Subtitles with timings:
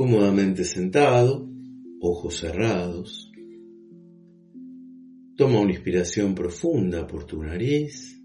[0.00, 1.46] Cómodamente sentado,
[2.00, 3.30] ojos cerrados.
[5.36, 8.18] Toma una inspiración profunda por tu nariz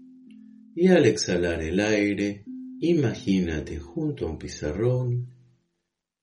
[0.74, 2.46] y al exhalar el aire,
[2.80, 5.34] imagínate junto a un pizarrón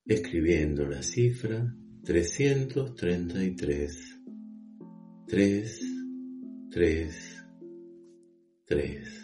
[0.07, 1.71] escribiendo la cifra
[2.03, 4.21] 333.
[5.27, 5.81] 3,
[6.71, 7.45] 3,
[8.65, 9.22] 3.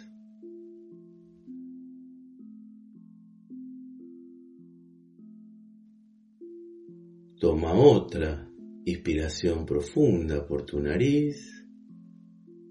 [7.40, 8.46] Toma otra
[8.84, 11.64] inspiración profunda por tu nariz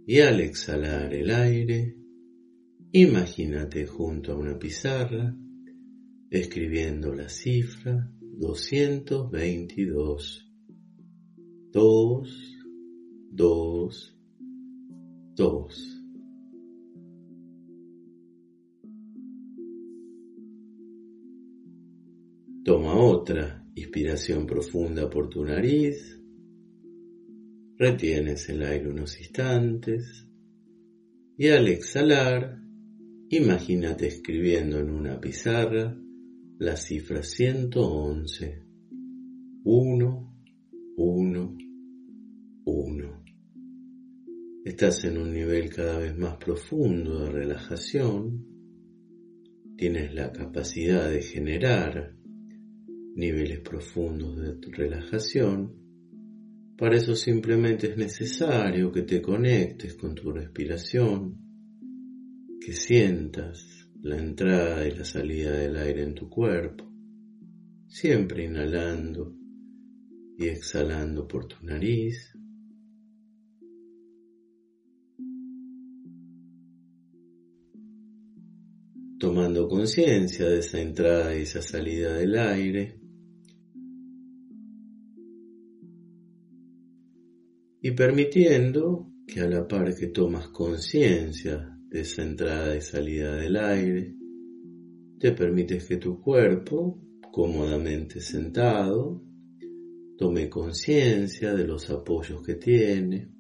[0.06, 1.98] y al exhalar el aire,
[2.92, 5.36] imagínate junto a una pizarra
[6.30, 10.45] escribiendo la cifra 222.
[11.72, 12.58] 2,
[13.31, 14.17] 2,
[15.36, 15.98] 2.
[22.70, 26.22] Toma otra Inspiración profunda por tu nariz.
[27.80, 30.28] Retienes el aire unos instantes.
[31.36, 32.61] Y al exhalar,
[33.31, 36.00] imagínate escribiendo en una pizarra
[36.59, 38.64] la cifra 111.
[39.64, 40.36] 1,
[40.95, 41.58] 1,
[42.66, 43.23] 1.
[44.64, 48.45] Estás en un nivel cada vez más profundo de relajación.
[49.76, 52.18] Tienes la capacidad de generar
[53.19, 55.80] niveles profundos de relajación,
[56.80, 61.37] para eso simplemente es necesario que te conectes con tu respiración,
[62.61, 66.89] que sientas la entrada y la salida del aire en tu cuerpo,
[67.85, 69.36] siempre inhalando
[70.37, 72.33] y exhalando por tu nariz.
[79.19, 82.98] Tomando conciencia de esa entrada y esa salida del aire,
[87.82, 93.56] y permitiendo que a la par que tomas conciencia de esa entrada y salida del
[93.56, 94.16] aire,
[95.20, 97.02] te permites que tu cuerpo,
[97.32, 99.23] cómodamente sentado,
[100.17, 103.32] tome conciencia de los apoyos que tiene,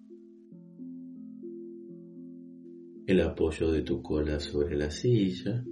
[3.07, 5.65] el apoyo de tu cola sobre la silla,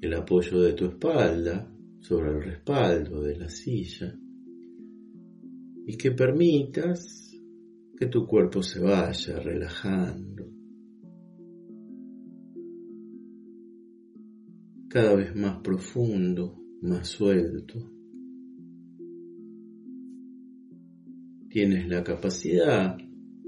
[0.00, 4.14] el apoyo de tu espalda sobre el respaldo de la silla,
[5.86, 7.30] y que permitas
[7.96, 10.50] que tu cuerpo se vaya relajando.
[14.88, 17.78] Cada vez más profundo, más suelto.
[21.48, 22.98] Tienes la capacidad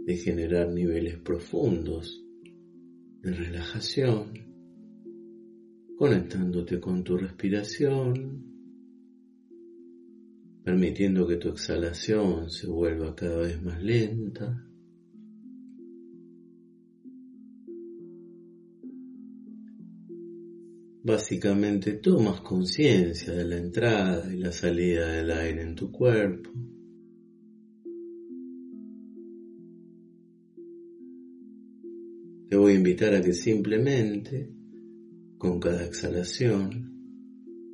[0.06, 2.25] de generar niveles profundos
[3.21, 4.32] de relajación,
[5.97, 8.47] conectándote con tu respiración
[10.68, 14.66] permitiendo que tu exhalación se vuelva cada vez más lenta.
[21.02, 26.50] Básicamente tomas conciencia de la entrada y la salida del aire en tu cuerpo.
[32.50, 34.52] Te voy a invitar a que simplemente,
[35.38, 36.97] con cada exhalación,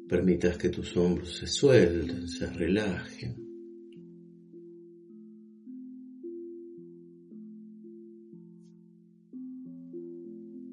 [0.09, 3.45] Permitas que tus hombros se suelten, se relajen.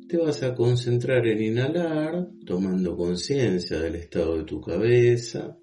[0.10, 5.57] Te vas a concentrar en inhalar, tomando conciencia del estado de tu cabeza,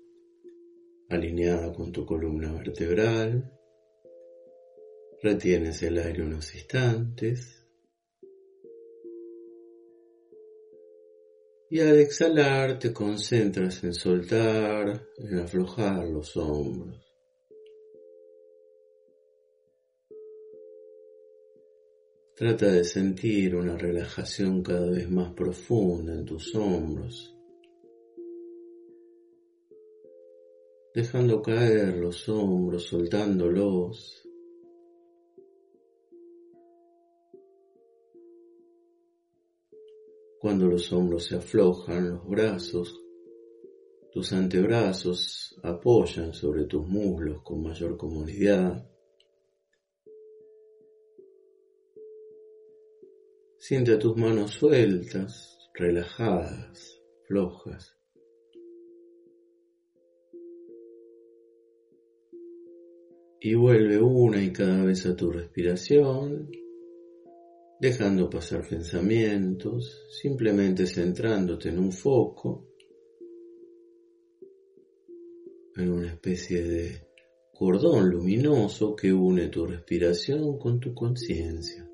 [1.10, 3.52] alineada con tu columna vertebral.
[5.22, 7.57] Retienes el aire unos instantes.
[11.70, 17.04] Y al exhalar te concentras en soltar, en aflojar los hombros.
[22.34, 27.34] Trata de sentir una relajación cada vez más profunda en tus hombros.
[30.98, 34.27] dejando caer los hombros, soltándolos.
[40.40, 43.02] Cuando los hombros se aflojan, los brazos,
[44.12, 48.88] tus antebrazos apoyan sobre tus muslos con mayor comodidad.
[53.58, 57.96] Siente tus manos sueltas, relajadas, flojas.
[63.40, 66.48] Y vuelve una y cada vez a tu respiración,
[67.80, 72.66] dejando pasar pensamientos, simplemente centrándote en un foco,
[75.76, 77.08] en una especie de
[77.52, 81.88] cordón luminoso que une tu respiración con tu conciencia.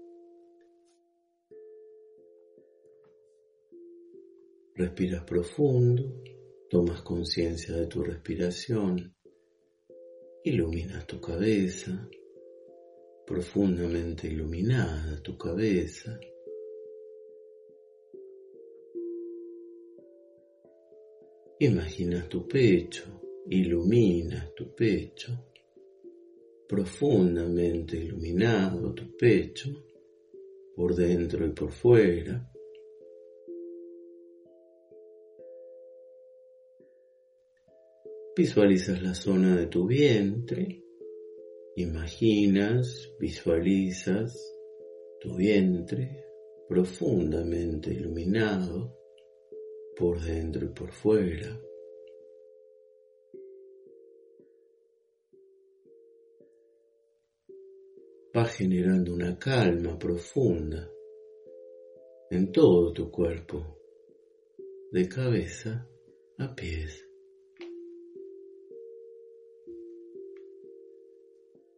[4.75, 6.23] Respiras profundo,
[6.69, 9.15] tomas conciencia de tu respiración,
[10.43, 12.09] iluminas tu cabeza,
[13.27, 16.19] profundamente iluminada tu cabeza.
[21.59, 23.05] Imaginas tu pecho,
[23.49, 25.33] iluminas tu pecho,
[26.69, 29.71] profundamente iluminado tu pecho,
[30.77, 32.51] por dentro y por fuera.
[38.37, 40.84] Visualizas la zona de tu vientre,
[41.77, 44.39] imaginas, visualizas
[45.21, 46.25] tu vientre
[46.69, 48.97] profundamente iluminado
[49.97, 51.61] por dentro y por fuera.
[58.37, 60.91] Va generando una calma profunda
[62.31, 63.79] en todo tu cuerpo,
[64.91, 65.89] de cabeza
[66.39, 67.04] a pies.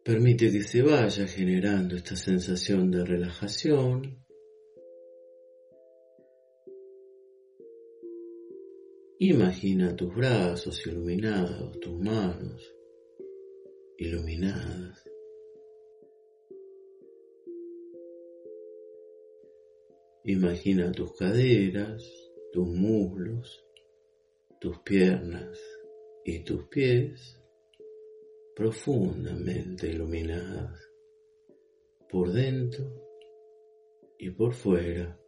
[0.06, 4.24] Permite que se vaya generando esta sensación de relajación.
[9.18, 12.72] Imagina tus brazos iluminados, tus manos
[13.98, 15.02] iluminadas.
[20.22, 22.08] Imagina tus caderas,
[22.52, 23.66] tus muslos,
[24.60, 25.58] tus piernas
[26.24, 27.42] y tus pies
[28.56, 30.80] profundamente iluminadas
[32.08, 32.90] por dentro
[34.18, 35.20] y por fuera.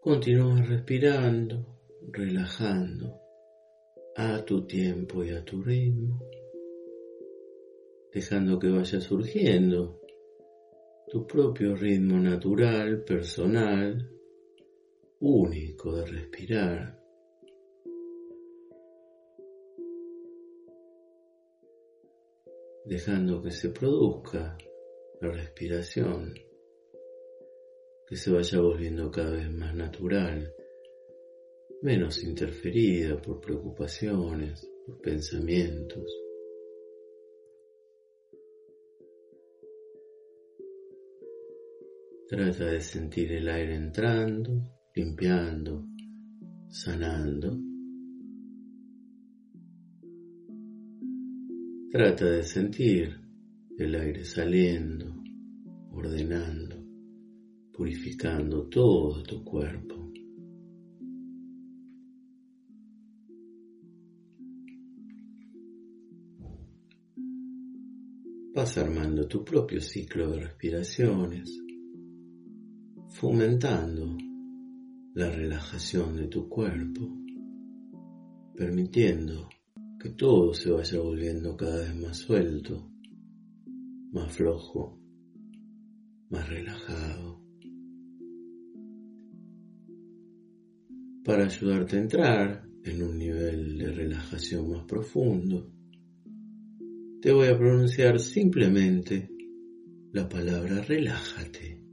[0.00, 1.66] Continúa respirando,
[2.12, 3.20] relajando
[4.14, 6.20] a tu tiempo y a tu ritmo,
[8.12, 10.00] dejando que vaya surgiendo
[11.08, 14.19] tu propio ritmo natural, personal,
[15.20, 17.00] único de respirar.
[22.90, 24.58] dejando que se produzca
[25.20, 26.34] la respiración,
[28.04, 30.52] que se vaya volviendo cada vez más natural,
[31.82, 36.04] menos interferida por preocupaciones, por pensamientos.
[42.26, 45.86] Trata de sentir el aire entrando limpiando,
[46.68, 47.58] sanando.
[51.92, 53.20] Trata de sentir
[53.78, 55.22] el aire saliendo,
[55.92, 56.76] ordenando,
[57.72, 60.10] purificando todo tu cuerpo.
[68.52, 71.50] Vas armando tu propio ciclo de respiraciones,
[73.08, 74.29] fomentando
[75.20, 77.06] la relajación de tu cuerpo,
[78.56, 79.50] permitiendo
[80.00, 82.90] que todo se vaya volviendo cada vez más suelto,
[84.12, 84.98] más flojo,
[86.30, 87.44] más relajado.
[91.22, 95.70] Para ayudarte a entrar en un nivel de relajación más profundo,
[97.20, 99.28] te voy a pronunciar simplemente
[100.14, 101.84] la palabra relájate.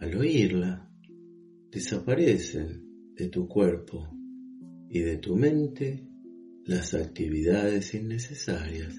[0.00, 0.83] Al oírla,
[1.74, 2.84] desaparecen
[3.16, 4.08] de tu cuerpo
[4.88, 6.06] y de tu mente
[6.66, 8.94] las actividades innecesarias.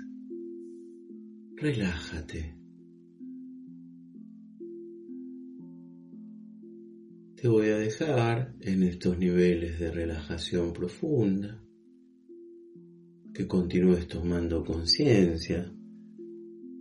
[1.55, 2.58] Relájate.
[7.38, 11.63] Te voy a dejar en estos niveles de relajación profunda,
[13.34, 15.74] que continúes tomando conciencia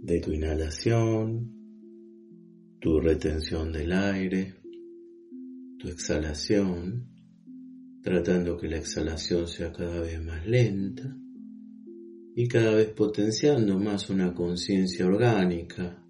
[0.02, 1.52] de tu inhalación,
[2.80, 4.63] tu retención del aire,
[5.84, 7.10] tu exhalación,
[8.02, 11.14] tratando que la exhalación sea cada vez más lenta
[12.34, 16.02] y cada vez potenciando más una conciencia orgánica,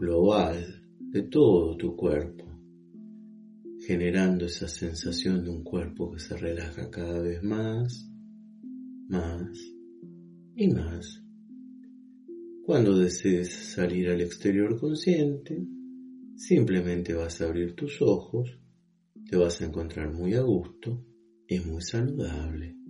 [0.00, 2.46] global, de todo tu cuerpo,
[3.86, 8.10] generando esa sensación de un cuerpo que se relaja cada vez más,
[9.08, 9.56] más
[10.56, 11.22] y más.
[12.66, 15.64] Cuando desees salir al exterior consciente,
[16.34, 18.58] simplemente vas a abrir tus ojos,
[19.28, 21.04] te vas a encontrar muy a gusto
[21.48, 22.83] y muy saludable.